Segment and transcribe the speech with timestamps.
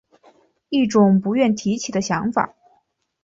[0.69, 2.55] 一种不愿提起的想法